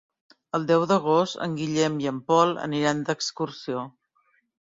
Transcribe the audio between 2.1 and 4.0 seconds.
en Pol aniran d'excursió.